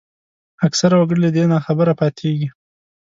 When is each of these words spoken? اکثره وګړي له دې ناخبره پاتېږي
اکثره 0.67 0.95
وګړي 0.97 1.19
له 1.23 1.29
دې 1.35 1.43
ناخبره 1.53 1.93
پاتېږي 2.01 2.49